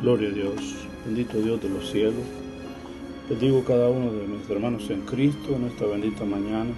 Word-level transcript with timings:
Gloria 0.00 0.28
a 0.28 0.32
Dios, 0.32 0.54
bendito 1.04 1.38
Dios 1.38 1.60
de 1.60 1.68
los 1.70 1.90
cielos. 1.90 2.22
Bendigo 3.28 3.64
cada 3.64 3.88
uno 3.90 4.12
de 4.12 4.28
mis 4.28 4.48
hermanos 4.48 4.88
en 4.90 5.00
Cristo 5.00 5.56
en 5.56 5.64
esta 5.64 5.86
bendita 5.86 6.24
mañana. 6.24 6.70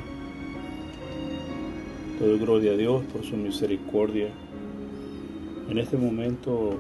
Te 2.18 2.26
doy 2.26 2.38
gloria 2.38 2.72
a 2.72 2.76
Dios 2.76 3.02
por 3.12 3.22
su 3.22 3.36
misericordia. 3.36 4.28
En 5.68 5.76
este 5.76 5.98
momento 5.98 6.78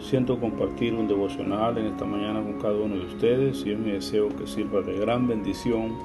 siento 0.00 0.38
compartir 0.38 0.92
un 0.92 1.08
devocional 1.08 1.78
en 1.78 1.86
esta 1.86 2.04
mañana 2.04 2.42
con 2.42 2.60
cada 2.60 2.76
uno 2.76 2.96
de 2.96 3.06
ustedes 3.06 3.64
y 3.64 3.70
es 3.70 3.78
mi 3.78 3.92
deseo 3.92 4.28
que 4.36 4.46
sirva 4.46 4.82
de 4.82 4.98
gran 4.98 5.26
bendición 5.26 5.96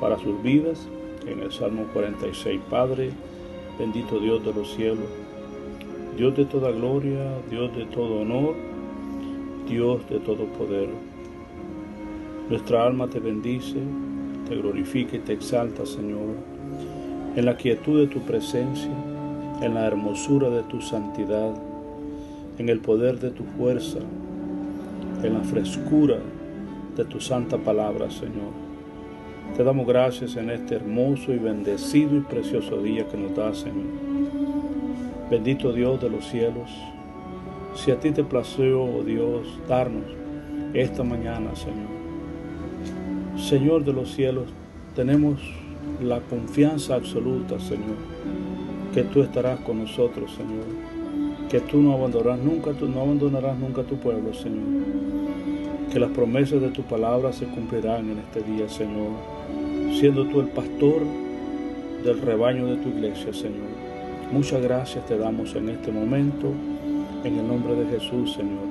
para 0.00 0.18
sus 0.18 0.42
vidas. 0.42 0.88
En 1.24 1.38
el 1.38 1.52
Salmo 1.52 1.84
46, 1.92 2.60
Padre, 2.68 3.12
bendito 3.78 4.18
Dios 4.18 4.44
de 4.44 4.52
los 4.52 4.74
cielos 4.74 5.06
Dios 6.16 6.36
de 6.36 6.44
toda 6.44 6.70
gloria, 6.70 7.40
Dios 7.50 7.76
de 7.76 7.86
todo 7.86 8.20
honor, 8.20 8.54
Dios 9.68 10.08
de 10.08 10.20
todo 10.20 10.44
poder. 10.46 10.88
Nuestra 12.48 12.86
alma 12.86 13.08
te 13.08 13.18
bendice, 13.18 13.78
te 14.48 14.54
glorifica 14.54 15.16
y 15.16 15.20
te 15.20 15.32
exalta, 15.32 15.84
Señor, 15.84 16.36
en 17.34 17.44
la 17.44 17.56
quietud 17.56 17.98
de 17.98 18.06
tu 18.06 18.20
presencia, 18.20 18.92
en 19.60 19.74
la 19.74 19.86
hermosura 19.86 20.50
de 20.50 20.62
tu 20.62 20.80
santidad, 20.80 21.52
en 22.58 22.68
el 22.68 22.78
poder 22.78 23.18
de 23.18 23.30
tu 23.30 23.42
fuerza, 23.58 23.98
en 25.24 25.34
la 25.34 25.40
frescura 25.40 26.18
de 26.96 27.04
tu 27.06 27.20
santa 27.20 27.58
palabra, 27.58 28.08
Señor. 28.10 28.52
Te 29.56 29.64
damos 29.64 29.84
gracias 29.86 30.36
en 30.36 30.50
este 30.50 30.76
hermoso 30.76 31.32
y 31.32 31.38
bendecido 31.38 32.16
y 32.16 32.20
precioso 32.20 32.80
día 32.80 33.08
que 33.08 33.16
nos 33.16 33.34
das, 33.34 33.58
Señor. 33.58 34.13
Bendito 35.34 35.72
Dios 35.72 36.00
de 36.00 36.08
los 36.08 36.28
cielos, 36.28 36.70
si 37.74 37.90
a 37.90 37.98
ti 37.98 38.12
te 38.12 38.22
plació, 38.22 38.84
oh 38.84 39.02
Dios, 39.02 39.58
darnos 39.66 40.04
esta 40.74 41.02
mañana, 41.02 41.56
Señor. 41.56 41.88
Señor 43.36 43.84
de 43.84 43.92
los 43.92 44.14
cielos, 44.14 44.44
tenemos 44.94 45.40
la 46.00 46.20
confianza 46.20 46.94
absoluta, 46.94 47.58
Señor, 47.58 47.96
que 48.94 49.02
tú 49.02 49.22
estarás 49.22 49.58
con 49.58 49.80
nosotros, 49.80 50.30
Señor. 50.36 50.66
Que 51.50 51.58
tú 51.58 51.82
no 51.82 51.94
abandonarás 51.94 52.38
nunca, 52.38 52.70
tú 52.70 52.88
no 52.88 53.00
abandonarás 53.00 53.58
nunca 53.58 53.82
tu 53.82 53.96
pueblo, 53.96 54.32
Señor. 54.34 54.84
Que 55.92 55.98
las 55.98 56.12
promesas 56.12 56.60
de 56.60 56.68
tu 56.68 56.82
palabra 56.82 57.32
se 57.32 57.46
cumplirán 57.46 58.08
en 58.08 58.18
este 58.20 58.40
día, 58.40 58.68
Señor, 58.68 59.10
siendo 59.98 60.26
tú 60.26 60.38
el 60.38 60.46
pastor 60.46 61.02
del 62.04 62.20
rebaño 62.20 62.66
de 62.66 62.76
tu 62.76 62.88
iglesia, 62.90 63.34
Señor. 63.34 63.83
Muchas 64.32 64.62
gracias 64.62 65.06
te 65.06 65.16
damos 65.16 65.54
en 65.54 65.68
este 65.68 65.92
momento, 65.92 66.52
en 67.22 67.38
el 67.38 67.46
nombre 67.46 67.74
de 67.74 67.86
Jesús, 67.98 68.32
Señor. 68.32 68.64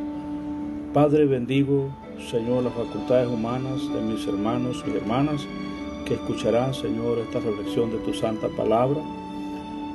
Padre, 0.94 1.26
bendigo, 1.26 1.90
Señor, 2.30 2.64
las 2.64 2.74
facultades 2.74 3.28
humanas 3.28 3.82
de 3.94 4.02
mis 4.02 4.28
hermanos 4.28 4.84
y 4.86 4.98
hermanas 4.98 5.48
que 6.06 6.16
escucharán, 6.16 6.74
Señor, 6.74 7.20
esta 7.20 7.40
reflexión 7.40 7.92
de 7.92 7.98
tu 8.00 8.14
santa 8.14 8.48
palabra. 8.50 9.00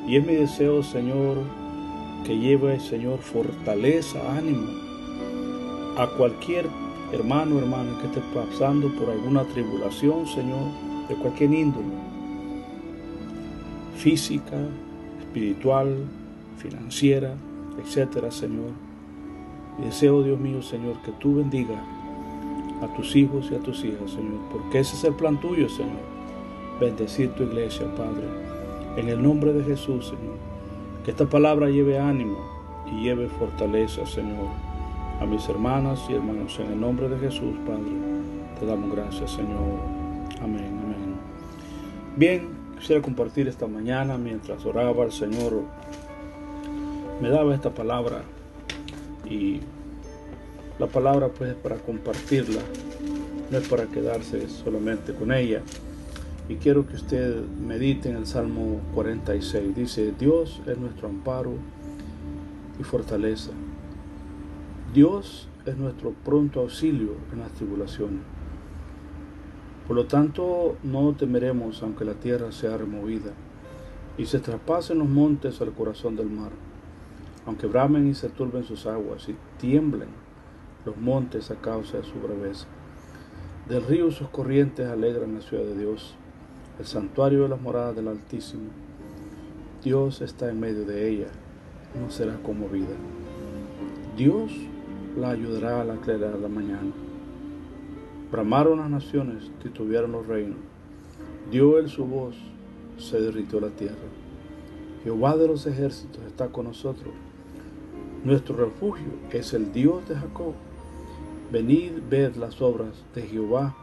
Y 0.07 0.17
es 0.17 0.27
mi 0.27 0.35
deseo, 0.35 0.83
Señor, 0.83 1.37
que 2.25 2.39
lleve, 2.39 2.81
Señor, 2.81 3.19
fortaleza, 3.19 4.19
ánimo 4.37 4.89
a 5.99 6.07
cualquier 6.07 6.67
hermano 7.13 7.57
o 7.57 7.59
hermana 7.59 7.99
que 8.01 8.07
esté 8.07 8.23
pasando 8.33 8.89
por 8.95 9.11
alguna 9.11 9.45
tribulación, 9.45 10.27
Señor, 10.27 10.71
de 11.09 11.15
cualquier 11.17 11.53
índole, 11.53 11.87
física, 13.97 14.57
espiritual, 15.29 15.95
financiera, 16.57 17.35
etcétera, 17.83 18.31
Señor. 18.31 18.71
Deseo, 19.79 20.23
Dios 20.23 20.41
mío, 20.41 20.63
Señor, 20.63 20.97
que 21.05 21.13
tú 21.13 21.37
bendiga 21.37 21.81
a 22.83 22.87
tus 22.97 23.15
hijos 23.15 23.49
y 23.51 23.55
a 23.55 23.59
tus 23.59 23.85
hijas, 23.85 24.11
Señor, 24.11 24.41
porque 24.51 24.81
ese 24.81 24.97
es 24.97 25.05
el 25.05 25.15
plan 25.15 25.39
tuyo, 25.41 25.69
Señor. 25.69 26.19
Bendecir 26.81 27.31
tu 27.31 27.45
iglesia, 27.45 27.87
Padre. 27.95 28.27
En 28.97 29.09
el 29.09 29.23
nombre 29.23 29.53
de 29.53 29.65
Jesús, 29.65 30.07
Señor. 30.07 30.37
Que 31.05 31.11
esta 31.13 31.27
palabra 31.27 31.69
lleve 31.69 31.99
ánimo 31.99 32.39
y 32.87 33.03
lleve 33.03 33.29
fortaleza, 33.29 34.07
Señor, 34.07 34.49
a 35.21 35.27
mis 35.27 35.49
hermanas 35.49 36.01
y 36.09 36.15
hermanos. 36.15 36.59
En 36.59 36.73
el 36.73 36.81
nombre 36.81 37.09
de 37.09 37.19
Jesús, 37.19 37.55
Padre, 37.67 37.93
te 38.59 38.67
damos 38.67 38.91
gracias, 38.95 39.33
Señor. 39.33 39.79
Amén, 40.41 40.81
amén. 40.83 41.15
Bien, 42.17 42.58
Quisiera 42.79 43.03
compartir 43.03 43.49
esta 43.49 43.67
mañana 43.67 44.17
mientras 44.19 44.65
oraba 44.65 45.05
el 45.05 45.13
Señor. 45.13 45.63
Me 47.21 47.29
daba 47.29 47.55
esta 47.55 47.75
palabra 47.75 48.23
y 49.29 49.61
la 50.79 50.87
palabra 50.87 51.29
pues 51.29 51.51
es 51.51 51.57
para 51.57 51.77
compartirla, 51.77 52.61
no 53.51 53.59
es 53.59 53.69
para 53.69 53.87
quedarse 53.87 54.49
solamente 54.49 55.13
con 55.13 55.33
ella. 55.33 55.63
Y 56.49 56.55
quiero 56.55 56.87
que 56.87 56.95
usted 56.95 57.43
medite 57.45 58.09
en 58.09 58.17
el 58.17 58.27
Salmo 58.27 58.81
46. 58.95 59.75
Dice, 59.75 60.15
Dios 60.19 60.63
es 60.67 60.79
nuestro 60.79 61.09
amparo 61.09 61.55
y 62.79 62.85
fortaleza. 62.85 63.51
Dios 64.95 65.49
es 65.67 65.77
nuestro 65.77 66.13
pronto 66.25 66.61
auxilio 66.61 67.17
en 67.33 67.41
las 67.41 67.53
tribulaciones. 67.53 68.38
Por 69.89 69.97
lo 69.97 70.05
tanto, 70.05 70.77
no 70.83 71.15
temeremos 71.15 71.83
aunque 71.83 72.05
la 72.05 72.13
tierra 72.13 72.53
sea 72.53 72.77
removida 72.77 73.33
y 74.19 74.27
se 74.27 74.39
traspasen 74.39 74.99
los 74.99 75.09
montes 75.09 75.63
al 75.63 75.73
corazón 75.73 76.15
del 76.15 76.29
mar, 76.29 76.51
aunque 77.47 77.67
bramen 77.67 78.07
y 78.07 78.15
se 78.15 78.29
turben 78.29 78.65
sus 78.65 78.85
aguas 78.85 79.31
y 79.31 79.37
tiemblen 79.59 80.11
los 80.85 80.99
montes 80.99 81.51
a 81.51 81.55
causa 81.55 81.97
de 81.97 82.05
su 82.05 82.21
braveza. 82.21 82.67
Del 83.67 83.83
río 83.87 84.11
sus 84.11 84.29
corrientes 84.29 84.87
alegran 84.87 85.35
la 85.35 85.41
ciudad 85.41 85.65
de 85.65 85.79
Dios, 85.79 86.17
el 86.79 86.85
santuario 86.85 87.45
de 87.45 87.49
las 87.49 87.61
moradas 87.61 87.97
del 87.97 88.09
Altísimo. 88.09 88.69
Dios 89.83 90.21
está 90.21 90.51
en 90.51 90.61
medio 90.61 90.85
de 90.85 91.09
ella, 91.09 91.29
no 91.99 92.11
será 92.11 92.37
conmovida. 92.43 92.95
Dios 94.19 94.53
la 95.17 95.31
ayudará 95.31 95.81
a 95.81 95.85
la 95.85 95.97
claridad 95.97 96.33
de 96.33 96.41
la 96.41 96.49
mañana. 96.49 97.08
Bramaron 98.31 98.79
las 98.79 98.91
naciones, 98.91 99.51
titubearon 99.63 100.13
los 100.13 100.27
reinos. 100.27 100.59
Dio 101.51 101.79
él 101.79 101.89
su 101.89 102.05
voz, 102.05 102.37
se 102.99 103.21
derritió 103.21 103.59
la 103.59 103.71
tierra. 103.71 103.97
Jehová 105.03 105.37
de 105.37 105.49
los 105.49 105.67
ejércitos 105.67 106.23
está 106.27 106.49
con 106.49 106.67
nosotros. 106.67 107.15
Nuestro 108.25 108.57
refugio 108.57 109.07
es 109.31 109.55
el 109.55 109.73
Dios 109.73 110.07
de 110.09 110.17
Jacob. 110.17 110.53
Venid, 111.51 111.93
ved 112.11 112.37
las 112.37 112.61
obras 112.61 113.03
de 113.15 113.23
Jehová, 113.23 113.75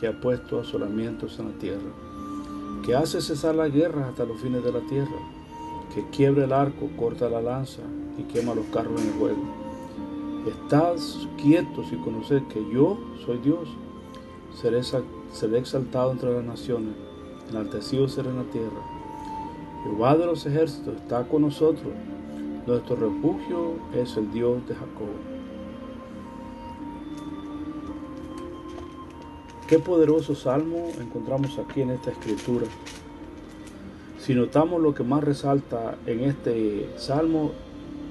que 0.00 0.06
ha 0.06 0.18
puesto 0.18 0.60
asolamientos 0.60 1.38
en 1.38 1.50
la 1.50 1.58
tierra, 1.58 1.90
que 2.86 2.96
hace 2.96 3.20
cesar 3.20 3.54
la 3.54 3.68
guerra 3.68 4.08
hasta 4.08 4.24
los 4.24 4.40
fines 4.40 4.64
de 4.64 4.72
la 4.72 4.80
tierra, 4.80 5.18
que 5.94 6.08
quiebra 6.08 6.44
el 6.44 6.52
arco, 6.52 6.88
corta 6.96 7.28
la 7.28 7.42
lanza 7.42 7.82
y 8.16 8.22
quema 8.22 8.54
los 8.54 8.66
carros 8.66 8.98
en 9.02 9.08
el 9.08 9.14
juego 9.14 9.63
Estad 10.46 10.96
quietos 11.40 11.86
y 11.90 11.96
conoced 11.96 12.42
que 12.48 12.62
yo 12.70 12.98
soy 13.24 13.38
Dios. 13.38 13.68
Seré, 14.60 15.58
exaltado 15.58 16.12
entre 16.12 16.34
las 16.34 16.44
naciones, 16.44 16.94
enaltecido 17.50 18.08
seré 18.08 18.28
en 18.28 18.36
la 18.36 18.44
tierra. 18.44 18.82
Jehová 19.82 20.16
de 20.16 20.26
los 20.26 20.44
ejércitos 20.44 20.96
está 20.96 21.26
con 21.26 21.42
nosotros. 21.42 21.92
Nuestro 22.66 22.96
refugio 22.96 23.74
es 23.94 24.16
el 24.16 24.30
Dios 24.32 24.66
de 24.68 24.74
Jacob. 24.74 25.08
Qué 29.66 29.78
poderoso 29.78 30.34
salmo 30.34 30.88
encontramos 31.00 31.58
aquí 31.58 31.80
en 31.80 31.90
esta 31.90 32.10
escritura. 32.10 32.66
Si 34.18 34.34
notamos 34.34 34.80
lo 34.82 34.94
que 34.94 35.04
más 35.04 35.24
resalta 35.24 35.96
en 36.06 36.20
este 36.20 36.90
salmo 36.96 37.52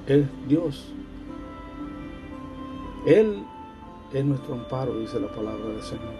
es 0.07 0.25
Dios, 0.47 0.92
él 3.05 3.43
es 4.13 4.25
nuestro 4.25 4.53
amparo, 4.53 4.97
dice 4.99 5.19
la 5.19 5.27
palabra 5.27 5.65
del 5.65 5.81
Señor. 5.81 6.13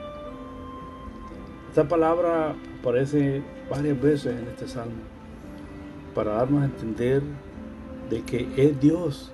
Esta 1.69 1.87
palabra 1.87 2.55
aparece 2.79 3.41
varias 3.69 3.99
veces 3.99 4.39
en 4.39 4.47
este 4.47 4.67
salmo 4.67 5.01
para 6.13 6.33
darnos 6.33 6.61
a 6.61 6.65
entender 6.65 7.23
de 8.09 8.21
que 8.21 8.47
es 8.57 8.79
Dios 8.79 9.31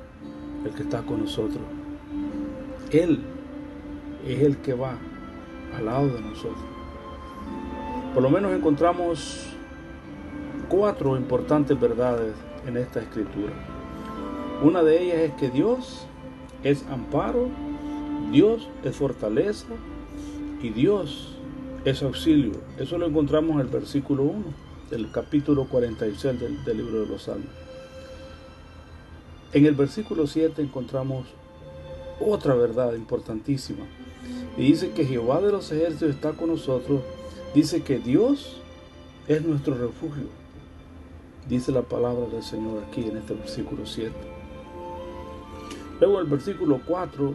el 0.65 0.71
que 0.71 0.83
está 0.83 1.01
con 1.01 1.21
nosotros. 1.21 1.63
Él 2.91 3.21
es 4.25 4.41
el 4.41 4.57
que 4.57 4.73
va 4.73 4.97
al 5.75 5.85
lado 5.85 6.07
de 6.07 6.21
nosotros. 6.21 6.63
Por 8.13 8.23
lo 8.23 8.29
menos 8.29 8.53
encontramos 8.53 9.53
cuatro 10.67 11.17
importantes 11.17 11.79
verdades 11.79 12.33
en 12.65 12.77
esta 12.77 12.99
escritura. 12.99 13.53
Una 14.63 14.83
de 14.83 15.01
ellas 15.01 15.17
es 15.17 15.33
que 15.33 15.49
Dios 15.49 16.07
es 16.63 16.85
amparo, 16.87 17.47
Dios 18.31 18.67
es 18.83 18.95
fortaleza 18.95 19.67
y 20.61 20.69
Dios 20.69 21.35
es 21.85 22.03
auxilio. 22.03 22.53
Eso 22.77 22.97
lo 22.97 23.07
encontramos 23.07 23.55
en 23.55 23.61
el 23.61 23.67
versículo 23.67 24.23
1 24.23 24.43
del 24.89 25.11
capítulo 25.11 25.65
46 25.65 26.39
del, 26.39 26.63
del 26.63 26.77
libro 26.77 27.01
de 27.01 27.07
los 27.07 27.23
Salmos. 27.23 27.47
En 29.53 29.65
el 29.65 29.73
versículo 29.73 30.27
7 30.27 30.61
encontramos 30.61 31.27
otra 32.19 32.53
verdad 32.53 32.93
importantísima. 32.93 33.85
Y 34.57 34.63
dice 34.63 34.91
que 34.91 35.05
Jehová 35.05 35.41
de 35.41 35.51
los 35.51 35.71
ejércitos 35.71 36.09
está 36.09 36.33
con 36.33 36.49
nosotros. 36.49 37.01
Dice 37.55 37.81
que 37.81 37.97
Dios 37.97 38.57
es 39.27 39.41
nuestro 39.43 39.75
refugio. 39.75 40.25
Dice 41.47 41.71
la 41.71 41.81
palabra 41.81 42.27
del 42.27 42.43
Señor 42.43 42.83
aquí 42.83 43.01
en 43.01 43.17
este 43.17 43.33
versículo 43.33 43.85
7. 43.85 44.38
Luego 45.99 46.19
el 46.19 46.27
versículo 46.27 46.81
4 46.85 47.33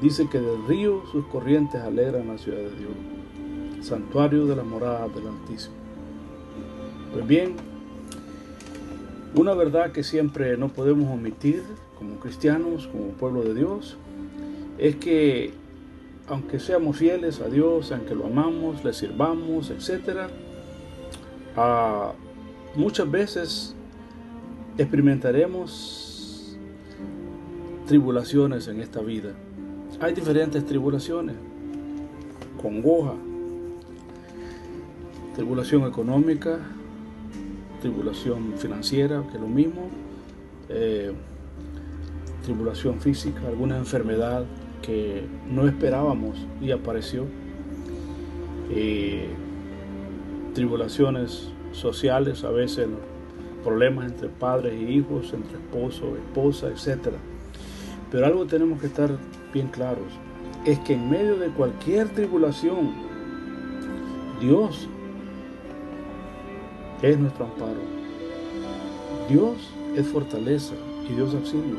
dice 0.00 0.28
que 0.30 0.38
del 0.40 0.66
río 0.66 1.02
sus 1.10 1.26
corrientes 1.26 1.80
alegran 1.80 2.28
la 2.28 2.38
ciudad 2.38 2.58
de 2.58 2.70
Dios, 2.76 2.92
santuario 3.86 4.46
de 4.46 4.54
la 4.56 4.62
morada 4.62 5.08
del 5.08 5.26
Altísimo. 5.26 5.74
Pues 7.12 7.26
bien, 7.26 7.56
una 9.34 9.54
verdad 9.54 9.92
que 9.92 10.04
siempre 10.04 10.56
no 10.56 10.68
podemos 10.68 11.10
omitir 11.10 11.62
como 11.98 12.20
cristianos, 12.20 12.86
como 12.86 13.08
pueblo 13.08 13.42
de 13.42 13.54
Dios, 13.54 13.96
es 14.78 14.96
que 14.96 15.52
aunque 16.28 16.60
seamos 16.60 16.98
fieles 16.98 17.40
a 17.40 17.48
Dios, 17.48 17.90
aunque 17.90 18.14
lo 18.14 18.26
amamos, 18.26 18.84
le 18.84 18.92
sirvamos, 18.92 19.70
etc., 19.70 20.28
muchas 22.76 23.10
veces 23.10 23.74
experimentaremos 24.76 26.07
tribulaciones 27.88 28.68
en 28.68 28.82
esta 28.82 29.00
vida. 29.00 29.30
Hay 30.00 30.12
diferentes 30.12 30.64
tribulaciones, 30.66 31.36
congoja, 32.60 33.14
tribulación 35.34 35.86
económica, 35.86 36.58
tribulación 37.80 38.52
financiera, 38.58 39.24
que 39.30 39.36
es 39.36 39.40
lo 39.40 39.48
mismo, 39.48 39.88
eh, 40.68 41.12
tribulación 42.44 43.00
física, 43.00 43.40
alguna 43.48 43.78
enfermedad 43.78 44.44
que 44.82 45.24
no 45.50 45.66
esperábamos 45.66 46.46
y 46.60 46.72
apareció, 46.72 47.24
eh, 48.70 49.28
tribulaciones 50.52 51.48
sociales, 51.72 52.44
a 52.44 52.50
veces 52.50 52.86
problemas 53.64 54.12
entre 54.12 54.28
padres 54.28 54.74
y 54.78 54.84
hijos, 54.84 55.32
entre 55.32 55.56
esposo, 55.56 56.16
esposa, 56.16 56.68
etc. 56.68 57.14
Pero 58.10 58.26
algo 58.26 58.46
tenemos 58.46 58.80
que 58.80 58.86
estar 58.86 59.10
bien 59.52 59.68
claros, 59.68 60.06
es 60.64 60.78
que 60.80 60.94
en 60.94 61.10
medio 61.10 61.36
de 61.36 61.48
cualquier 61.48 62.08
tribulación, 62.08 62.92
Dios 64.40 64.88
es 67.02 67.18
nuestro 67.18 67.44
amparo. 67.46 67.98
Dios 69.28 69.56
es 69.94 70.06
fortaleza 70.06 70.74
y 71.08 71.14
Dios 71.14 71.34
auxilio. 71.34 71.76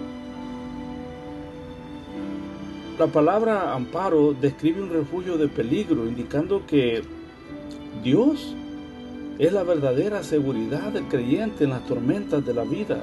La 2.98 3.08
palabra 3.08 3.74
amparo 3.74 4.34
describe 4.34 4.82
un 4.82 4.90
refugio 4.90 5.38
de 5.38 5.48
peligro, 5.48 6.06
indicando 6.06 6.66
que 6.66 7.02
Dios 8.04 8.56
es 9.40 9.54
la 9.54 9.64
verdadera 9.64 10.22
seguridad 10.22 10.92
del 10.92 11.06
creyente 11.06 11.64
en 11.64 11.70
las 11.70 11.86
tormentas 11.86 12.46
de 12.46 12.54
la 12.54 12.66
vida. 12.66 13.02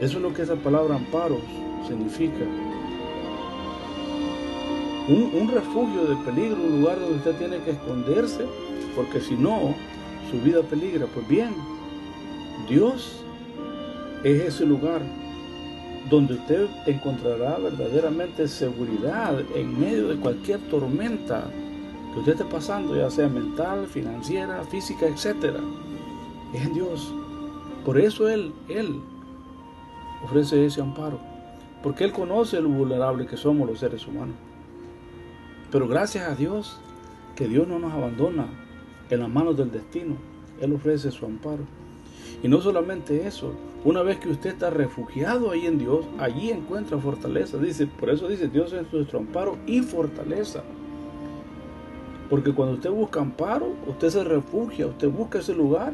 Eso 0.00 0.16
es 0.16 0.22
lo 0.22 0.34
que 0.34 0.42
esa 0.42 0.56
palabra 0.56 0.96
amparo 0.96 1.38
significa. 1.86 2.44
Un, 5.08 5.48
refugio 5.48 6.04
de 6.04 6.14
peligro, 6.24 6.62
un 6.62 6.80
lugar 6.82 7.00
donde 7.00 7.16
usted 7.16 7.34
tiene 7.36 7.58
que 7.64 7.72
esconderse, 7.72 8.46
porque 8.94 9.20
si 9.20 9.34
no, 9.34 9.74
su 10.30 10.40
vida 10.40 10.62
peligra. 10.62 11.06
Pues 11.06 11.26
bien, 11.26 11.52
Dios 12.68 13.24
es 14.22 14.42
ese 14.42 14.66
lugar 14.66 15.02
donde 16.08 16.34
usted 16.34 16.68
encontrará 16.86 17.58
verdaderamente 17.58 18.46
seguridad 18.46 19.40
en 19.56 19.80
medio 19.80 20.08
de 20.08 20.16
cualquier 20.16 20.60
tormenta 20.70 21.50
que 22.12 22.20
usted 22.20 22.32
esté 22.32 22.44
pasando, 22.44 22.94
ya 22.94 23.10
sea 23.10 23.28
mental, 23.28 23.86
financiera, 23.86 24.62
física, 24.64 25.06
etc. 25.06 25.56
Es 26.52 26.66
en 26.66 26.74
Dios. 26.74 27.12
Por 27.84 27.98
eso 27.98 28.28
Él, 28.28 28.52
Él 28.68 29.00
ofrece 30.22 30.66
ese 30.66 30.80
amparo. 30.80 31.29
Porque 31.82 32.04
Él 32.04 32.12
conoce 32.12 32.60
lo 32.60 32.68
vulnerable 32.68 33.26
que 33.26 33.36
somos 33.36 33.68
los 33.68 33.78
seres 33.78 34.06
humanos. 34.06 34.34
Pero 35.70 35.88
gracias 35.88 36.28
a 36.28 36.34
Dios, 36.34 36.78
que 37.36 37.48
Dios 37.48 37.66
no 37.66 37.78
nos 37.78 37.92
abandona 37.92 38.46
en 39.08 39.20
las 39.20 39.28
manos 39.28 39.56
del 39.56 39.70
destino. 39.70 40.16
Él 40.60 40.72
ofrece 40.74 41.10
su 41.10 41.24
amparo. 41.24 41.64
Y 42.42 42.48
no 42.48 42.60
solamente 42.60 43.26
eso, 43.26 43.54
una 43.84 44.02
vez 44.02 44.18
que 44.18 44.28
usted 44.28 44.50
está 44.50 44.70
refugiado 44.70 45.50
ahí 45.50 45.66
en 45.66 45.78
Dios, 45.78 46.04
allí 46.18 46.50
encuentra 46.50 46.98
fortaleza. 46.98 47.56
Dice, 47.58 47.86
por 47.86 48.10
eso 48.10 48.28
dice, 48.28 48.48
Dios 48.48 48.72
es 48.72 48.92
nuestro 48.92 49.18
amparo 49.18 49.56
y 49.66 49.80
fortaleza. 49.80 50.62
Porque 52.28 52.52
cuando 52.52 52.74
usted 52.74 52.90
busca 52.90 53.20
amparo, 53.20 53.72
usted 53.86 54.10
se 54.10 54.24
refugia, 54.24 54.86
usted 54.86 55.10
busca 55.10 55.38
ese 55.38 55.54
lugar. 55.54 55.92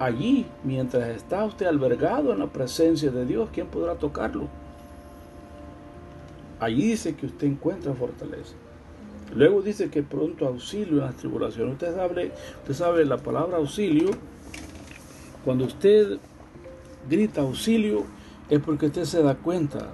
Allí, 0.00 0.46
mientras 0.64 1.08
está 1.08 1.44
usted 1.44 1.66
albergado 1.66 2.32
en 2.32 2.38
la 2.38 2.46
presencia 2.46 3.10
de 3.10 3.26
Dios, 3.26 3.50
¿quién 3.52 3.66
podrá 3.66 3.96
tocarlo? 3.96 4.48
Allí 6.58 6.88
dice 6.88 7.14
que 7.14 7.26
usted 7.26 7.46
encuentra 7.46 7.92
fortaleza. 7.92 8.54
Luego 9.34 9.60
dice 9.60 9.90
que 9.90 10.02
pronto 10.02 10.46
auxilio 10.46 10.94
en 10.94 11.04
las 11.04 11.16
tribulaciones. 11.16 11.74
Usted 11.74 11.94
sabe, 11.94 12.32
usted 12.62 12.74
sabe 12.74 13.04
la 13.04 13.18
palabra 13.18 13.58
auxilio. 13.58 14.12
Cuando 15.44 15.66
usted 15.66 16.16
grita 17.06 17.42
auxilio 17.42 18.06
es 18.48 18.58
porque 18.58 18.86
usted 18.86 19.04
se 19.04 19.22
da 19.22 19.34
cuenta 19.34 19.90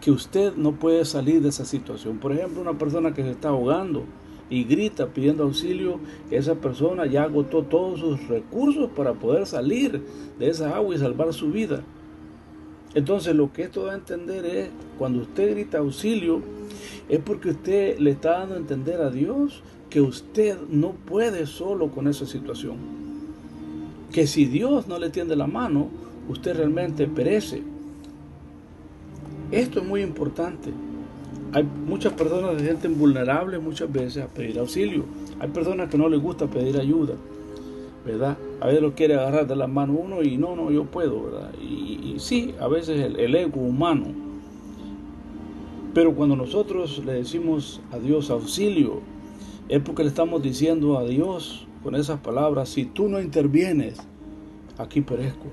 que 0.00 0.10
usted 0.10 0.56
no 0.56 0.72
puede 0.72 1.04
salir 1.04 1.40
de 1.40 1.50
esa 1.50 1.64
situación. 1.64 2.18
Por 2.18 2.32
ejemplo, 2.32 2.60
una 2.60 2.76
persona 2.76 3.14
que 3.14 3.22
se 3.22 3.30
está 3.30 3.50
ahogando 3.50 4.06
y 4.52 4.64
grita 4.64 5.06
pidiendo 5.06 5.44
auxilio, 5.44 5.98
esa 6.30 6.56
persona 6.56 7.06
ya 7.06 7.22
agotó 7.22 7.62
todos 7.62 8.00
sus 8.00 8.28
recursos 8.28 8.90
para 8.94 9.14
poder 9.14 9.46
salir 9.46 10.02
de 10.38 10.50
esa 10.50 10.76
agua 10.76 10.94
y 10.94 10.98
salvar 10.98 11.32
su 11.32 11.50
vida. 11.50 11.82
Entonces 12.94 13.34
lo 13.34 13.50
que 13.50 13.62
esto 13.62 13.86
da 13.86 13.92
a 13.92 13.94
entender 13.94 14.44
es, 14.44 14.68
cuando 14.98 15.22
usted 15.22 15.52
grita 15.52 15.78
auxilio, 15.78 16.42
es 17.08 17.18
porque 17.20 17.48
usted 17.48 17.98
le 17.98 18.10
está 18.10 18.40
dando 18.40 18.56
a 18.56 18.58
entender 18.58 19.00
a 19.00 19.10
Dios 19.10 19.62
que 19.88 20.02
usted 20.02 20.58
no 20.68 20.90
puede 20.90 21.46
solo 21.46 21.90
con 21.90 22.06
esa 22.06 22.26
situación. 22.26 22.76
Que 24.12 24.26
si 24.26 24.44
Dios 24.44 24.86
no 24.86 24.98
le 24.98 25.08
tiende 25.08 25.34
la 25.34 25.46
mano, 25.46 25.88
usted 26.28 26.54
realmente 26.54 27.06
perece. 27.06 27.62
Esto 29.50 29.80
es 29.80 29.86
muy 29.86 30.02
importante. 30.02 30.70
Hay 31.52 31.64
muchas 31.64 32.12
personas 32.14 32.56
se 32.58 32.64
sienten 32.64 32.98
vulnerables 32.98 33.62
muchas 33.62 33.92
veces 33.92 34.24
a 34.24 34.26
pedir 34.26 34.58
auxilio. 34.58 35.04
Hay 35.38 35.48
personas 35.48 35.90
que 35.90 35.98
no 35.98 36.08
les 36.08 36.20
gusta 36.20 36.46
pedir 36.46 36.78
ayuda, 36.78 37.14
¿verdad? 38.06 38.38
A 38.60 38.66
veces 38.68 38.82
lo 38.82 38.94
quiere 38.94 39.14
agarrar 39.14 39.46
de 39.46 39.56
la 39.56 39.66
mano 39.66 39.92
uno 39.92 40.22
y 40.22 40.38
no, 40.38 40.56
no, 40.56 40.70
yo 40.70 40.84
puedo, 40.84 41.24
¿verdad? 41.24 41.52
Y, 41.60 42.14
sí, 42.18 42.54
a 42.58 42.68
veces 42.68 43.14
el 43.18 43.34
ego 43.34 43.60
humano. 43.60 44.06
Pero 45.94 46.14
cuando 46.14 46.36
nosotros 46.36 47.02
le 47.04 47.12
decimos 47.12 47.82
a 47.92 47.98
Dios 47.98 48.30
auxilio, 48.30 49.00
es 49.68 49.80
porque 49.82 50.02
le 50.02 50.08
estamos 50.08 50.42
diciendo 50.42 50.98
a 50.98 51.04
Dios 51.04 51.66
con 51.82 51.94
esas 51.96 52.20
palabras, 52.20 52.70
si 52.70 52.86
tú 52.86 53.08
no 53.08 53.20
intervienes, 53.20 53.98
aquí 54.78 55.02
perezco. 55.02 55.46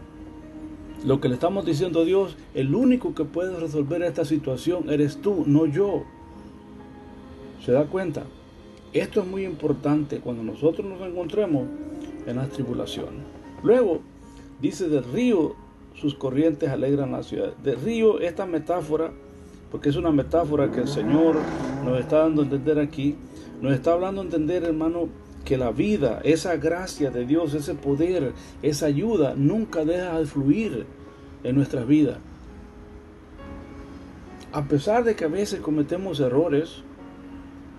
Lo 1.06 1.22
que 1.22 1.30
le 1.30 1.36
estamos 1.36 1.66
diciendo 1.66 2.02
a 2.02 2.06
Dios, 2.06 2.36
el 2.54 2.76
único 2.76 3.16
que 3.16 3.24
puede 3.24 3.58
resolver 3.58 4.02
esta 4.04 4.26
situación 4.26 4.90
eres 4.90 5.22
tú, 5.22 5.44
no 5.48 5.66
yo. 5.66 6.04
¿Se 7.66 7.72
da 7.72 7.86
cuenta? 7.86 8.24
Esto 8.92 9.22
es 9.22 9.28
muy 9.28 9.46
importante 9.46 10.20
cuando 10.20 10.44
nosotros 10.44 10.86
nos 10.86 11.02
encontremos 11.02 11.68
en 12.26 12.36
las 12.36 12.50
tribulaciones. 12.50 13.22
Luego, 13.64 14.02
dice 14.62 14.90
del 14.90 15.06
río, 15.06 15.56
sus 15.94 16.16
corrientes 16.16 16.70
alegran 16.70 17.14
la 17.14 17.24
ciudad. 17.24 17.56
Del 17.58 17.80
río, 17.80 18.20
esta 18.20 18.46
metáfora, 18.46 19.12
porque 19.72 19.90
es 19.90 19.96
una 19.96 20.12
metáfora 20.12 20.70
que 20.70 20.82
el 20.82 20.88
Señor 20.88 21.38
nos 21.86 21.98
está 22.00 22.20
dando 22.20 22.42
a 22.42 22.46
entender 22.46 22.78
aquí, 22.78 23.16
nos 23.62 23.74
está 23.74 23.94
hablando 23.94 24.20
a 24.20 24.26
entender, 24.26 24.64
hermano, 24.64 25.08
que 25.50 25.58
la 25.58 25.72
vida, 25.72 26.22
esa 26.24 26.58
gracia 26.58 27.10
de 27.10 27.26
Dios, 27.26 27.56
ese 27.56 27.74
poder, 27.74 28.34
esa 28.62 28.86
ayuda, 28.86 29.34
nunca 29.36 29.84
deja 29.84 30.20
de 30.20 30.28
fluir 30.28 30.86
en 31.44 31.56
nuestras 31.56 31.88
vidas. 31.88 32.20
A 34.52 34.66
pesar 34.66 35.04
de 35.04 35.16
que 35.16 35.26
a 35.26 35.28
veces 35.28 35.60
cometemos 35.60 36.20
errores, 36.20 36.84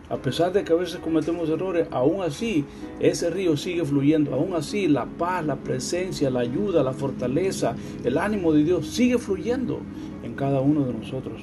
a 0.08 0.16
pesar 0.16 0.52
de 0.52 0.64
que 0.64 0.72
a 0.72 0.76
veces 0.76 0.98
cometemos 0.98 1.48
errores, 1.48 1.86
aún 1.92 2.22
así 2.22 2.64
ese 2.98 3.30
río 3.30 3.56
sigue 3.56 3.84
fluyendo. 3.84 4.34
Aún 4.34 4.54
así 4.54 4.88
la 4.88 5.06
paz, 5.06 5.46
la 5.46 5.54
presencia, 5.54 6.28
la 6.28 6.40
ayuda, 6.40 6.82
la 6.82 6.92
fortaleza, 6.92 7.76
el 8.02 8.18
ánimo 8.18 8.52
de 8.52 8.64
Dios 8.64 8.88
sigue 8.88 9.16
fluyendo 9.16 9.78
en 10.24 10.34
cada 10.34 10.60
uno 10.60 10.86
de 10.86 10.94
nosotros. 10.94 11.40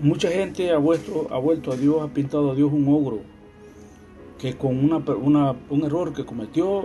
Mucha 0.00 0.30
gente 0.30 0.70
ha 0.70 0.78
vuelto, 0.78 1.26
a 1.30 1.76
Dios, 1.76 2.02
ha 2.02 2.08
pintado 2.14 2.52
a 2.52 2.54
Dios 2.54 2.72
un 2.72 2.86
ogro, 2.88 3.20
que 4.38 4.54
con 4.54 4.78
una, 4.84 4.98
un 4.98 5.82
error 5.84 6.12
que 6.12 6.24
cometió, 6.24 6.84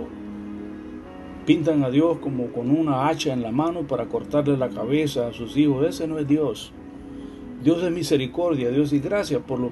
pintan 1.46 1.84
a 1.84 1.90
Dios 1.90 2.18
como 2.18 2.48
con 2.48 2.70
una 2.70 3.08
hacha 3.08 3.32
en 3.32 3.42
la 3.42 3.52
mano 3.52 3.86
para 3.86 4.06
cortarle 4.06 4.56
la 4.56 4.68
cabeza 4.68 5.28
a 5.28 5.32
sus 5.32 5.56
hijos. 5.56 5.86
Ese 5.86 6.08
no 6.08 6.18
es 6.18 6.26
Dios. 6.26 6.72
Dios 7.62 7.82
es 7.84 7.92
misericordia, 7.92 8.70
Dios 8.70 8.92
es 8.92 9.02
gracia. 9.02 9.38
Por, 9.38 9.60
lo, 9.60 9.70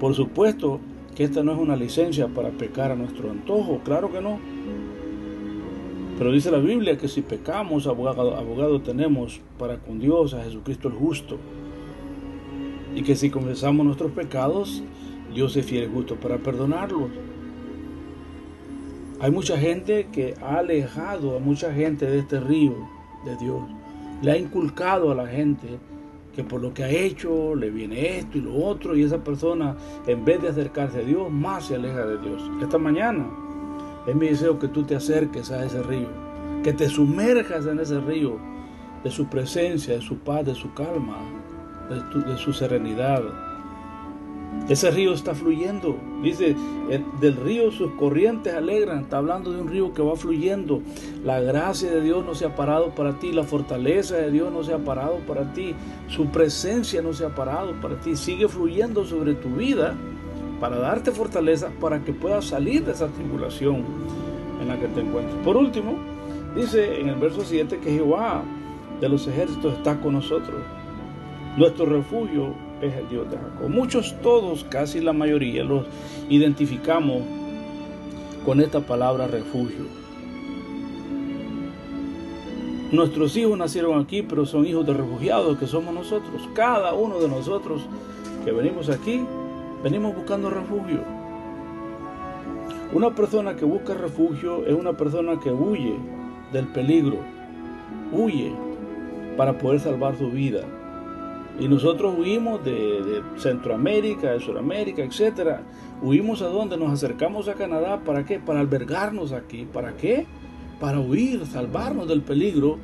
por 0.00 0.14
supuesto 0.14 0.80
que 1.14 1.24
esta 1.24 1.42
no 1.42 1.52
es 1.52 1.58
una 1.58 1.76
licencia 1.76 2.28
para 2.28 2.50
pecar 2.50 2.90
a 2.92 2.96
nuestro 2.96 3.30
antojo, 3.30 3.80
claro 3.84 4.10
que 4.10 4.20
no. 4.20 4.38
Pero 6.16 6.32
dice 6.32 6.50
la 6.50 6.58
Biblia 6.58 6.96
que 6.96 7.08
si 7.08 7.22
pecamos, 7.22 7.86
abogado, 7.86 8.36
abogado 8.36 8.80
tenemos 8.80 9.40
para 9.58 9.78
con 9.78 9.98
Dios 9.98 10.32
a 10.32 10.44
Jesucristo 10.44 10.88
el 10.88 10.94
justo. 10.94 11.38
Y 12.94 13.02
que 13.02 13.16
si 13.16 13.30
confesamos 13.30 13.84
nuestros 13.84 14.12
pecados, 14.12 14.82
Dios 15.34 15.56
es 15.56 15.66
fiel 15.66 15.84
y 15.84 15.94
justo 15.94 16.16
para 16.16 16.38
perdonarlos. 16.38 17.10
Hay 19.20 19.30
mucha 19.30 19.56
gente 19.58 20.08
que 20.12 20.34
ha 20.42 20.58
alejado 20.58 21.36
a 21.36 21.40
mucha 21.40 21.72
gente 21.72 22.06
de 22.06 22.18
este 22.18 22.40
río 22.40 22.74
de 23.24 23.36
Dios. 23.36 23.62
Le 24.22 24.32
ha 24.32 24.36
inculcado 24.36 25.10
a 25.10 25.14
la 25.14 25.26
gente 25.26 25.78
que 26.34 26.44
por 26.44 26.60
lo 26.60 26.74
que 26.74 26.84
ha 26.84 26.90
hecho 26.90 27.54
le 27.54 27.70
viene 27.70 28.18
esto 28.18 28.38
y 28.38 28.40
lo 28.40 28.56
otro 28.56 28.96
y 28.96 29.02
esa 29.02 29.22
persona 29.22 29.76
en 30.06 30.24
vez 30.24 30.42
de 30.42 30.48
acercarse 30.48 30.98
a 30.98 31.04
Dios 31.04 31.30
más 31.30 31.66
se 31.66 31.76
aleja 31.76 32.04
de 32.04 32.18
Dios. 32.18 32.42
Esta 32.60 32.78
mañana 32.78 33.26
es 34.06 34.14
mi 34.14 34.28
deseo 34.28 34.58
que 34.58 34.68
tú 34.68 34.82
te 34.82 34.96
acerques 34.96 35.50
a 35.50 35.64
ese 35.64 35.82
río, 35.82 36.08
que 36.62 36.72
te 36.72 36.88
sumerjas 36.88 37.66
en 37.66 37.78
ese 37.78 38.00
río 38.00 38.38
de 39.02 39.10
su 39.10 39.26
presencia, 39.26 39.94
de 39.94 40.00
su 40.00 40.18
paz, 40.18 40.44
de 40.44 40.54
su 40.54 40.74
calma, 40.74 41.18
de, 41.88 42.36
su 42.38 42.52
serenidad 42.52 43.22
ese 44.68 44.90
río 44.90 45.12
está 45.12 45.34
fluyendo. 45.34 45.98
Dice, 46.22 46.56
del 47.20 47.36
río 47.36 47.70
sus 47.70 47.92
corrientes 47.92 48.54
alegran. 48.54 49.00
Está 49.00 49.18
hablando 49.18 49.52
de 49.52 49.60
un 49.60 49.68
río 49.68 49.92
que 49.92 50.00
va 50.00 50.16
fluyendo. 50.16 50.80
La 51.22 51.40
gracia 51.40 51.90
de 51.90 52.00
Dios 52.00 52.24
no 52.24 52.34
se 52.34 52.46
ha 52.46 52.56
parado 52.56 52.94
para 52.94 53.18
ti. 53.18 53.32
La 53.32 53.42
fortaleza 53.42 54.16
de 54.16 54.30
Dios 54.30 54.50
no 54.50 54.64
se 54.64 54.72
ha 54.72 54.78
parado 54.78 55.18
para 55.26 55.52
ti. 55.52 55.74
Su 56.08 56.28
presencia 56.28 57.02
no 57.02 57.12
se 57.12 57.26
ha 57.26 57.34
parado 57.34 57.78
para 57.80 58.00
ti. 58.00 58.16
Sigue 58.16 58.48
fluyendo 58.48 59.04
sobre 59.04 59.34
tu 59.34 59.50
vida 59.50 59.94
para 60.60 60.78
darte 60.78 61.10
fortaleza 61.10 61.70
para 61.78 62.02
que 62.02 62.14
puedas 62.14 62.46
salir 62.46 62.86
de 62.86 62.92
esa 62.92 63.08
tribulación 63.08 63.84
en 64.62 64.68
la 64.68 64.80
que 64.80 64.86
te 64.88 65.00
encuentras. 65.00 65.36
Por 65.44 65.58
último, 65.58 65.96
dice 66.56 67.00
en 67.00 67.10
el 67.10 67.16
verso 67.16 67.42
7 67.44 67.80
que 67.80 67.90
Jehová 67.90 68.42
de 68.98 69.08
los 69.10 69.26
ejércitos 69.26 69.74
está 69.74 70.00
con 70.00 70.14
nosotros. 70.14 70.62
Nuestro 71.56 71.86
refugio 71.86 72.52
es 72.82 72.92
el 72.94 73.08
Dios 73.08 73.30
de 73.30 73.36
Jacob. 73.36 73.68
Muchos, 73.68 74.16
todos, 74.22 74.64
casi 74.64 75.00
la 75.00 75.12
mayoría, 75.12 75.62
los 75.62 75.86
identificamos 76.28 77.22
con 78.44 78.60
esta 78.60 78.80
palabra 78.80 79.28
refugio. 79.28 79.84
Nuestros 82.90 83.36
hijos 83.36 83.56
nacieron 83.56 84.00
aquí, 84.00 84.22
pero 84.22 84.46
son 84.46 84.66
hijos 84.66 84.84
de 84.84 84.94
refugiados 84.94 85.56
que 85.58 85.68
somos 85.68 85.94
nosotros. 85.94 86.48
Cada 86.54 86.92
uno 86.94 87.20
de 87.20 87.28
nosotros 87.28 87.82
que 88.44 88.50
venimos 88.50 88.88
aquí, 88.90 89.24
venimos 89.84 90.14
buscando 90.14 90.50
refugio. 90.50 91.02
Una 92.92 93.14
persona 93.14 93.54
que 93.54 93.64
busca 93.64 93.94
refugio 93.94 94.66
es 94.66 94.74
una 94.74 94.92
persona 94.92 95.38
que 95.38 95.52
huye 95.52 95.94
del 96.52 96.66
peligro, 96.66 97.18
huye 98.12 98.52
para 99.36 99.56
poder 99.56 99.78
salvar 99.80 100.16
su 100.16 100.30
vida. 100.30 100.64
Y 101.58 101.68
nosotros 101.68 102.14
huimos 102.18 102.64
de, 102.64 103.22
Centroamérica, 103.36 104.32
de 104.32 104.40
Sudamérica, 104.40 105.04
etc. 105.04 105.60
Huimos 106.02 106.42
a 106.42 106.46
donde 106.46 106.76
nos 106.76 106.90
acercamos 106.90 107.48
a 107.48 107.54
Canadá. 107.54 108.00
¿Para 108.04 108.24
qué? 108.24 108.40
Para 108.40 108.60
albergarnos 108.60 109.32
aquí. 109.32 109.66
¿Para 109.72 109.96
qué? 109.96 110.26
Para 110.80 110.98
huir, 110.98 111.46
salvarnos 111.46 112.08
del 112.08 112.22
peligro 112.22 112.78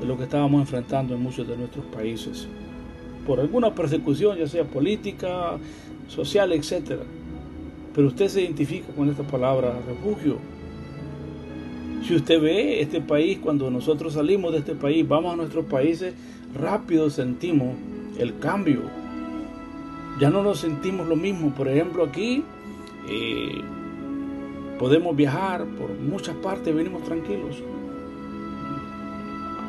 de 0.00 0.06
lo 0.06 0.16
que 0.16 0.24
estábamos 0.24 0.62
enfrentando 0.62 1.14
en 1.14 1.22
muchos 1.22 1.46
de 1.46 1.58
nuestros 1.58 1.84
países. 1.86 2.48
Por 3.26 3.38
alguna 3.38 3.74
persecución, 3.74 4.38
ya 4.38 4.46
sea 4.46 4.64
política, 4.64 5.58
social, 6.08 6.52
etc. 6.52 7.00
Pero 7.94 8.08
usted 8.08 8.28
se 8.28 8.42
identifica 8.42 8.92
con 8.94 9.10
esta 9.10 9.24
palabra 9.24 9.74
refugio. 9.86 10.38
Si 12.02 12.14
usted 12.14 12.40
ve 12.40 12.80
este 12.80 13.02
país, 13.02 13.38
cuando 13.42 13.70
nosotros 13.70 14.14
salimos 14.14 14.52
de 14.52 14.58
este 14.58 14.74
país, 14.74 15.06
vamos 15.06 15.34
a 15.34 15.36
nuestros 15.36 15.66
países, 15.66 16.14
rápido 16.54 17.10
sentimos 17.10 17.74
el 18.18 18.38
cambio. 18.38 18.82
Ya 20.20 20.30
no 20.30 20.42
nos 20.42 20.60
sentimos 20.60 21.06
lo 21.06 21.16
mismo. 21.16 21.54
Por 21.54 21.68
ejemplo, 21.68 22.04
aquí 22.04 22.44
eh, 23.08 23.60
podemos 24.78 25.14
viajar 25.14 25.64
por 25.64 25.90
muchas 25.90 26.36
partes, 26.36 26.74
venimos 26.74 27.04
tranquilos. 27.04 27.62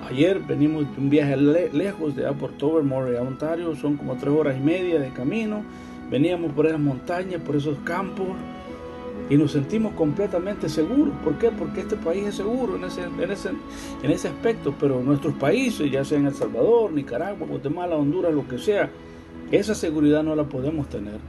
Ayer 0.10 0.40
venimos 0.40 0.90
de 0.96 1.02
un 1.02 1.10
viaje 1.10 1.36
lejos 1.36 2.16
de 2.16 2.32
por 2.32 2.52
Tobermory 2.54 3.18
a 3.18 3.22
Ontario, 3.22 3.76
son 3.76 3.98
como 3.98 4.16
tres 4.16 4.34
horas 4.34 4.56
y 4.58 4.62
media 4.62 5.00
de 5.00 5.10
camino. 5.10 5.64
Veníamos 6.10 6.54
por 6.54 6.66
esas 6.66 6.80
montañas, 6.80 7.42
por 7.42 7.58
esos 7.58 7.78
campos 7.80 8.30
y 9.30 9.36
nos 9.36 9.52
sentimos 9.52 9.94
completamente 9.94 10.70
seguros. 10.70 11.14
¿Por 11.24 11.38
qué? 11.38 11.52
Porque 11.52 11.82
este 11.82 11.98
país 11.98 12.26
es 12.26 12.36
seguro 12.36 12.76
en 12.76 12.86
ese, 12.86 13.04
en 13.04 13.32
ese, 13.32 13.50
en 14.04 14.12
ese 14.12 14.30
aspecto, 14.30 14.74
pero 14.80 15.02
nuestros 15.02 15.34
países, 15.36 15.92
ya 15.92 16.06
sea 16.06 16.18
en 16.18 16.28
El 16.28 16.34
Salvador, 16.34 16.92
Nicaragua, 16.92 17.48
Guatemala, 17.48 17.96
Honduras, 17.96 18.34
lo 18.34 18.48
que 18.48 18.58
sea, 18.58 18.90
esa 19.52 19.76
seguridad 19.76 20.24
no 20.24 20.36
la 20.36 20.46
podemos 20.46 20.88
tener. 20.90 21.20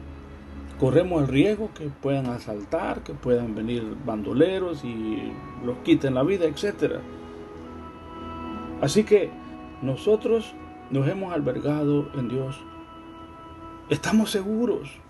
Corremos 0.78 1.23
el 1.23 1.28
riesgo 1.28 1.71
que 1.75 1.88
puedan 1.88 2.26
asaltar, 2.26 3.02
que 3.02 3.12
puedan 3.12 3.55
venir 3.55 3.83
bandoleros 4.07 4.85
y 4.85 5.33
los 5.64 5.78
quiten 5.78 6.14
la 6.14 6.23
vida, 6.23 6.45
etc. 6.45 7.00
Así 8.81 9.02
que 9.02 9.31
nosotros 9.83 10.55
nos 10.90 11.09
hemos 11.09 11.33
albergado 11.33 12.09
en 12.17 12.28
Dios. 12.28 12.61
Estamos 13.90 14.31
seguros. 14.31 15.00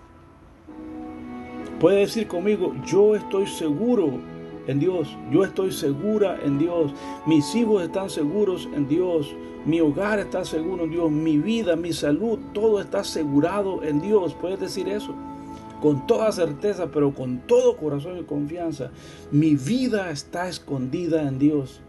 Puede 1.79 1.99
decir 1.99 2.27
conmigo, 2.27 2.75
yo 2.85 3.15
estoy 3.15 3.47
seguro 3.47 4.19
en 4.67 4.79
Dios, 4.79 5.15
yo 5.31 5.45
estoy 5.45 5.71
segura 5.71 6.37
en 6.43 6.59
Dios, 6.59 6.93
mis 7.25 7.55
hijos 7.55 7.81
están 7.83 8.09
seguros 8.09 8.67
en 8.75 8.87
Dios, 8.87 9.33
mi 9.65 9.79
hogar 9.79 10.19
está 10.19 10.43
seguro 10.43 10.83
en 10.83 10.91
Dios, 10.91 11.09
mi 11.09 11.37
vida, 11.37 11.75
mi 11.77 11.93
salud, 11.93 12.37
todo 12.53 12.81
está 12.81 12.99
asegurado 12.99 13.83
en 13.83 14.01
Dios. 14.01 14.33
Puedes 14.33 14.59
decir 14.59 14.89
eso 14.89 15.15
con 15.81 16.05
toda 16.05 16.31
certeza, 16.31 16.91
pero 16.91 17.13
con 17.13 17.39
todo 17.39 17.77
corazón 17.77 18.17
y 18.17 18.23
confianza. 18.23 18.91
Mi 19.31 19.55
vida 19.55 20.11
está 20.11 20.49
escondida 20.49 21.27
en 21.27 21.39
Dios. 21.39 21.81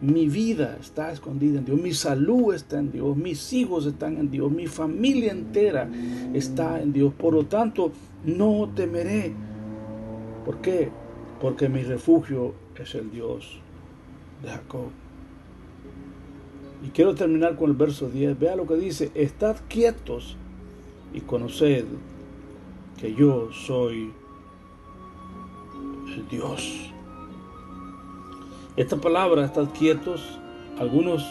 Mi 0.00 0.28
vida 0.28 0.78
está 0.80 1.10
escondida 1.10 1.58
en 1.58 1.64
Dios, 1.64 1.80
mi 1.80 1.92
salud 1.92 2.54
está 2.54 2.78
en 2.78 2.92
Dios, 2.92 3.16
mis 3.16 3.52
hijos 3.52 3.84
están 3.84 4.16
en 4.16 4.30
Dios, 4.30 4.48
mi 4.52 4.68
familia 4.68 5.32
entera 5.32 5.90
está 6.34 6.80
en 6.80 6.92
Dios. 6.92 7.12
Por 7.14 7.34
lo 7.34 7.46
tanto, 7.46 7.90
no 8.24 8.70
temeré. 8.74 9.32
¿Por 10.44 10.58
qué? 10.58 10.90
Porque 11.40 11.68
mi 11.68 11.82
refugio 11.82 12.54
es 12.76 12.94
el 12.94 13.10
Dios 13.10 13.60
de 14.42 14.50
Jacob. 14.50 14.90
Y 16.84 16.90
quiero 16.90 17.14
terminar 17.14 17.56
con 17.56 17.70
el 17.70 17.76
verso 17.76 18.08
10. 18.08 18.38
Vea 18.38 18.56
lo 18.56 18.66
que 18.66 18.76
dice, 18.76 19.10
estad 19.14 19.56
quietos 19.68 20.36
y 21.12 21.20
conoced 21.20 21.84
que 23.00 23.14
yo 23.14 23.50
soy 23.52 24.12
el 26.14 26.28
Dios. 26.28 26.92
Esta 28.76 28.96
palabra, 28.96 29.44
estad 29.44 29.68
quietos, 29.70 30.38
algunos 30.78 31.26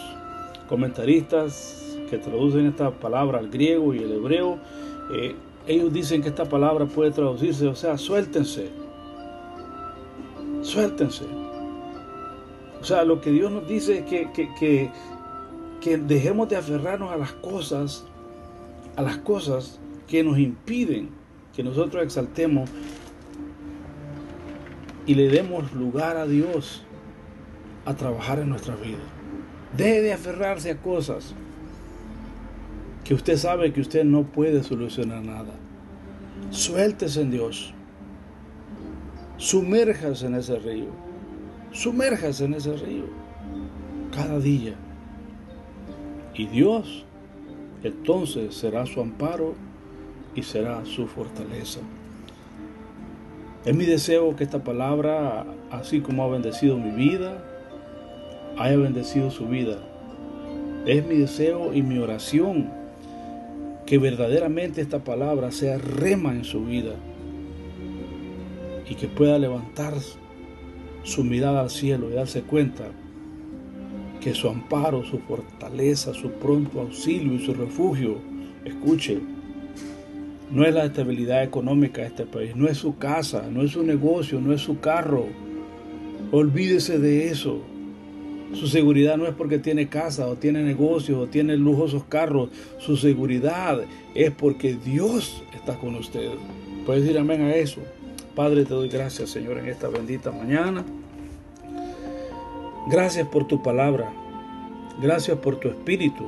comentaristas 0.68 1.96
que 2.10 2.18
traducen 2.18 2.66
esta 2.66 2.90
palabra 2.90 3.38
al 3.38 3.48
griego 3.48 3.94
y 3.94 3.98
el 3.98 4.12
hebreo, 4.12 4.58
eh, 5.14 5.34
ellos 5.68 5.92
dicen 5.92 6.22
que 6.22 6.30
esta 6.30 6.46
palabra 6.46 6.86
puede 6.86 7.10
traducirse, 7.10 7.68
o 7.68 7.74
sea, 7.74 7.98
suéltense. 7.98 8.70
Suéltense. 10.62 11.24
O 12.80 12.84
sea, 12.84 13.04
lo 13.04 13.20
que 13.20 13.30
Dios 13.30 13.52
nos 13.52 13.68
dice 13.68 13.98
es 13.98 14.04
que, 14.06 14.30
que, 14.32 14.90
que, 15.80 15.98
dejemos 15.98 16.48
de 16.48 16.56
aferrarnos 16.56 17.12
a 17.12 17.18
las 17.18 17.32
cosas, 17.32 18.06
a 18.96 19.02
las 19.02 19.18
cosas 19.18 19.78
que 20.06 20.24
nos 20.24 20.38
impiden 20.38 21.10
que 21.54 21.62
nosotros 21.62 22.02
exaltemos 22.02 22.70
y 25.04 25.14
le 25.14 25.28
demos 25.28 25.72
lugar 25.74 26.16
a 26.16 26.26
Dios 26.26 26.82
a 27.84 27.94
trabajar 27.94 28.38
en 28.38 28.48
nuestra 28.48 28.74
vida. 28.76 28.98
Deje 29.76 30.00
de 30.00 30.12
aferrarse 30.14 30.70
a 30.70 30.80
cosas 30.80 31.34
que 33.08 33.14
usted 33.14 33.38
sabe 33.38 33.72
que 33.72 33.80
usted 33.80 34.04
no 34.04 34.24
puede 34.24 34.62
solucionar 34.62 35.24
nada. 35.24 35.54
Suéltese 36.50 37.22
en 37.22 37.30
Dios. 37.30 37.72
Sumérjase 39.38 40.26
en 40.26 40.34
ese 40.34 40.58
río. 40.58 40.90
Sumérjase 41.72 42.44
en 42.44 42.52
ese 42.52 42.76
río. 42.76 43.04
Cada 44.14 44.38
día. 44.38 44.74
Y 46.34 46.48
Dios 46.48 47.06
entonces 47.82 48.54
será 48.54 48.84
su 48.84 49.00
amparo 49.00 49.54
y 50.34 50.42
será 50.42 50.84
su 50.84 51.06
fortaleza. 51.06 51.80
Es 53.64 53.74
mi 53.74 53.86
deseo 53.86 54.36
que 54.36 54.44
esta 54.44 54.62
palabra, 54.62 55.46
así 55.70 56.02
como 56.02 56.24
ha 56.24 56.28
bendecido 56.28 56.76
mi 56.76 56.90
vida, 56.90 57.42
haya 58.58 58.76
bendecido 58.76 59.30
su 59.30 59.46
vida. 59.46 59.78
Es 60.84 61.06
mi 61.06 61.16
deseo 61.16 61.72
y 61.72 61.80
mi 61.80 61.96
oración 61.96 62.76
que 63.88 63.96
verdaderamente 63.96 64.82
esta 64.82 65.02
palabra 65.02 65.50
sea 65.50 65.78
rema 65.78 66.34
en 66.34 66.44
su 66.44 66.62
vida 66.62 66.92
y 68.86 68.94
que 68.96 69.08
pueda 69.08 69.38
levantar 69.38 69.94
su 71.04 71.24
mirada 71.24 71.62
al 71.62 71.70
cielo 71.70 72.10
y 72.10 72.12
darse 72.12 72.42
cuenta 72.42 72.84
que 74.20 74.34
su 74.34 74.50
amparo, 74.50 75.06
su 75.06 75.20
fortaleza, 75.20 76.12
su 76.12 76.32
pronto 76.32 76.82
auxilio 76.82 77.32
y 77.32 77.46
su 77.46 77.54
refugio, 77.54 78.18
escuche, 78.62 79.20
no 80.50 80.66
es 80.66 80.74
la 80.74 80.84
estabilidad 80.84 81.42
económica 81.42 82.02
de 82.02 82.08
este 82.08 82.26
país, 82.26 82.54
no 82.54 82.68
es 82.68 82.76
su 82.76 82.98
casa, 82.98 83.48
no 83.50 83.62
es 83.62 83.70
su 83.70 83.82
negocio, 83.82 84.38
no 84.38 84.52
es 84.52 84.60
su 84.60 84.80
carro. 84.80 85.24
Olvídese 86.30 86.98
de 86.98 87.28
eso. 87.28 87.62
Su 88.54 88.66
seguridad 88.66 89.16
no 89.16 89.26
es 89.26 89.34
porque 89.34 89.58
tiene 89.58 89.88
casa 89.88 90.26
o 90.26 90.36
tiene 90.36 90.62
negocios 90.62 91.18
o 91.18 91.26
tiene 91.26 91.56
lujosos 91.56 92.04
carros. 92.04 92.50
Su 92.78 92.96
seguridad 92.96 93.80
es 94.14 94.30
porque 94.30 94.74
Dios 94.74 95.42
está 95.54 95.78
con 95.78 95.94
usted. 95.94 96.30
Puedes 96.86 97.02
decir 97.02 97.18
amén 97.18 97.42
a 97.42 97.54
eso. 97.54 97.80
Padre, 98.34 98.64
te 98.64 98.72
doy 98.72 98.88
gracias, 98.88 99.30
Señor, 99.30 99.58
en 99.58 99.68
esta 99.68 99.88
bendita 99.88 100.30
mañana. 100.30 100.84
Gracias 102.90 103.28
por 103.28 103.46
tu 103.46 103.62
palabra. 103.62 104.10
Gracias 105.02 105.36
por 105.38 105.60
tu 105.60 105.68
espíritu. 105.68 106.24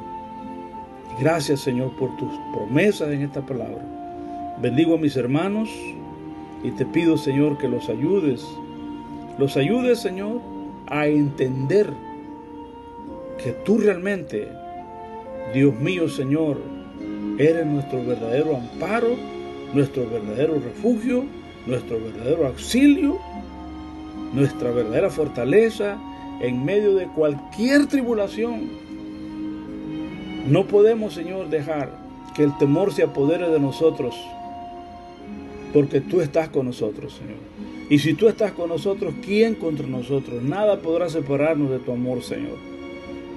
Gracias, 1.19 1.61
Señor, 1.61 1.97
por 1.97 2.15
tus 2.17 2.31
promesas 2.53 3.11
en 3.11 3.23
esta 3.23 3.45
palabra. 3.45 3.83
Bendigo 4.61 4.95
a 4.95 4.99
mis 4.99 5.17
hermanos 5.17 5.71
y 6.62 6.71
te 6.73 6.85
pido, 6.85 7.17
Señor, 7.17 7.57
que 7.57 7.69
los 7.69 7.89
ayudes. 7.89 8.47
Los 9.39 9.57
ayudes, 9.57 10.00
Señor, 10.00 10.41
a 10.87 11.07
entender 11.07 11.91
que 13.43 13.53
tú 13.53 13.79
realmente, 13.79 14.49
Dios 15.55 15.75
mío, 15.81 16.09
Señor, 16.09 16.59
eres 17.39 17.67
nuestro 17.67 18.05
verdadero 18.05 18.57
amparo, 18.57 19.17
nuestro 19.73 20.09
verdadero 20.09 20.55
refugio, 20.55 21.25
nuestro 21.67 21.99
verdadero 22.01 22.47
auxilio, 22.47 23.19
nuestra 24.35 24.71
verdadera 24.71 25.11
fortaleza 25.11 25.99
en 26.41 26.65
medio 26.65 26.95
de 26.95 27.07
cualquier 27.07 27.87
tribulación. 27.87 28.69
No 30.49 30.67
podemos, 30.67 31.15
Señor, 31.15 31.49
dejar 31.49 31.91
que 32.35 32.45
el 32.45 32.57
temor 32.59 32.93
se 32.93 33.03
apodere 33.03 33.49
de 33.49 33.61
nosotros 33.61 34.15
porque 35.73 36.01
tú 36.01 36.21
estás 36.21 36.49
con 36.49 36.67
nosotros, 36.67 37.15
Señor. 37.15 37.39
Y 37.89 37.99
si 37.99 38.15
tú 38.15 38.29
estás 38.29 38.53
con 38.53 38.69
nosotros, 38.69 39.15
¿quién 39.25 39.55
contra 39.55 39.87
nosotros? 39.87 40.43
Nada 40.43 40.81
podrá 40.81 41.09
separarnos 41.09 41.71
de 41.71 41.79
tu 41.79 41.93
amor, 41.93 42.23
Señor. 42.23 42.80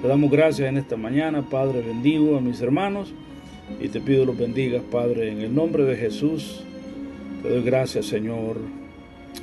Te 0.04 0.08
damos 0.08 0.30
gracias 0.30 0.68
en 0.68 0.76
esta 0.76 0.98
mañana, 0.98 1.48
Padre, 1.48 1.80
bendigo 1.80 2.36
a 2.36 2.40
mis 2.42 2.60
hermanos 2.60 3.14
y 3.80 3.88
te 3.88 4.02
pido 4.02 4.26
los 4.26 4.36
bendigas, 4.36 4.82
Padre, 4.82 5.32
en 5.32 5.40
el 5.40 5.54
nombre 5.54 5.84
de 5.84 5.96
Jesús. 5.96 6.62
Te 7.42 7.48
doy 7.48 7.62
gracias, 7.62 8.04
Señor. 8.04 8.58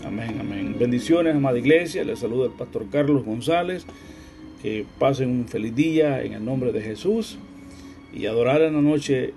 Amén, 0.05 0.37
amén. 0.39 0.75
Bendiciones, 0.77 1.35
amada 1.35 1.57
iglesia. 1.57 2.03
Les 2.03 2.19
saluda 2.19 2.45
el 2.45 2.51
pastor 2.51 2.85
Carlos 2.91 3.25
González. 3.25 3.87
Que 4.61 4.85
pasen 4.99 5.31
un 5.31 5.47
feliz 5.47 5.73
día 5.73 6.21
en 6.21 6.33
el 6.33 6.45
nombre 6.45 6.71
de 6.71 6.81
Jesús 6.81 7.39
y 8.13 8.27
adorar 8.27 8.61
en 8.61 8.75
la 8.75 8.81
noche 8.83 9.33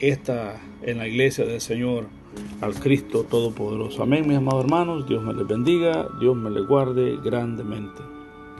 esta 0.00 0.60
en 0.82 0.98
la 0.98 1.06
iglesia 1.06 1.44
del 1.44 1.60
Señor 1.60 2.08
al 2.60 2.74
Cristo 2.74 3.22
Todopoderoso. 3.22 4.02
Amén, 4.02 4.26
mis 4.26 4.38
amados 4.38 4.64
hermanos. 4.64 5.06
Dios 5.06 5.22
me 5.22 5.34
les 5.34 5.46
bendiga, 5.46 6.08
Dios 6.18 6.34
me 6.34 6.50
les 6.50 6.66
guarde 6.66 7.16
grandemente. 7.22 8.13